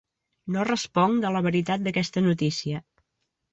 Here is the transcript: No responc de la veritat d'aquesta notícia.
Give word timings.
No 0.55 0.63
responc 0.69 1.19
de 1.27 1.31
la 1.37 1.43
veritat 1.49 1.85
d'aquesta 1.85 2.25
notícia. 2.31 2.83